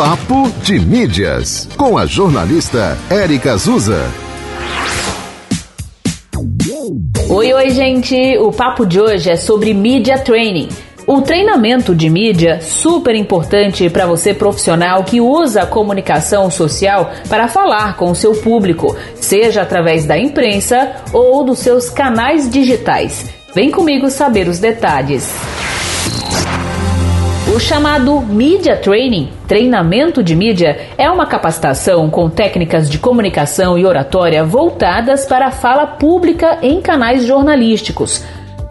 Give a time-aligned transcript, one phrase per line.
[0.00, 4.10] Papo de Mídias, com a jornalista Érica Azusa.
[7.28, 8.38] Oi, oi, gente!
[8.38, 10.70] O papo de hoje é sobre Media Training.
[11.06, 17.46] O treinamento de mídia, super importante para você profissional que usa a comunicação social para
[17.46, 23.26] falar com o seu público, seja através da imprensa ou dos seus canais digitais.
[23.54, 25.30] Vem comigo saber os detalhes.
[27.52, 33.84] O chamado Media Training, treinamento de mídia, é uma capacitação com técnicas de comunicação e
[33.84, 38.24] oratória voltadas para a fala pública em canais jornalísticos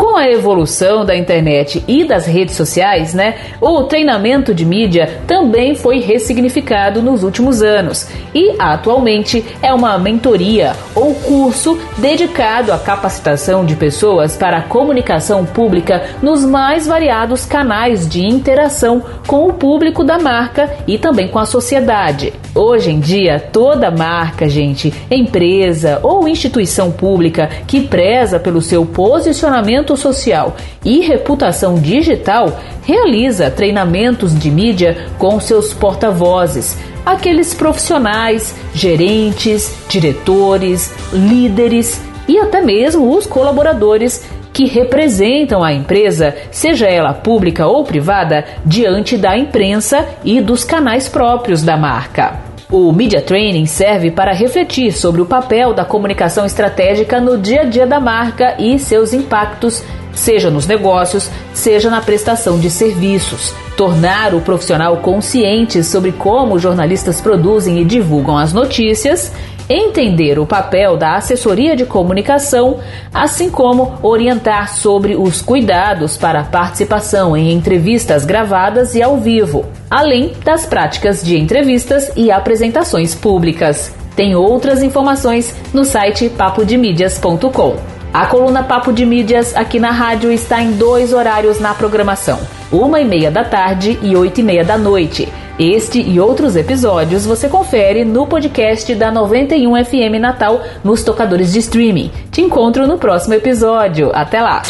[0.10, 5.76] com a evolução da internet e das redes sociais, né, o treinamento de mídia também
[5.76, 13.64] foi ressignificado nos últimos anos e atualmente é uma mentoria ou curso dedicado à capacitação
[13.64, 20.04] de pessoas para a comunicação pública nos mais variados canais de interação com o público
[20.04, 22.34] da marca e também com a sociedade.
[22.56, 29.96] Hoje em dia, toda marca, gente, empresa ou instituição pública que preza pelo seu posicionamento
[30.00, 40.92] social e reputação digital realiza treinamentos de mídia com seus porta-vozes, aqueles profissionais, gerentes, diretores,
[41.14, 48.46] líderes e até mesmo os colaboradores que representam a empresa, seja ela pública ou privada,
[48.66, 52.49] diante da imprensa e dos canais próprios da marca.
[52.72, 57.64] O Media Training serve para refletir sobre o papel da comunicação estratégica no dia a
[57.64, 63.56] dia da marca e seus impactos, seja nos negócios, seja na prestação de serviços.
[63.76, 69.32] Tornar o profissional consciente sobre como jornalistas produzem e divulgam as notícias
[69.70, 72.80] entender o papel da assessoria de comunicação,
[73.14, 79.66] assim como orientar sobre os cuidados para a participação em entrevistas gravadas e ao vivo,
[79.90, 83.94] além das práticas de entrevistas e apresentações públicas.
[84.16, 88.00] Tem outras informações no site papodemídias.com.
[88.12, 92.40] A coluna Papo de Mídias aqui na rádio está em dois horários na programação:
[92.72, 95.30] uma e meia da tarde e oito e meia da noite.
[95.60, 101.60] Este e outros episódios você confere no podcast da 91 FM Natal nos tocadores de
[101.60, 102.10] streaming.
[102.32, 104.10] Te encontro no próximo episódio.
[104.14, 104.62] Até lá!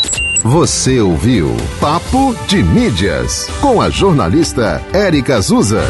[0.41, 5.83] Você ouviu Papo de Mídias com a jornalista Érica Azusa.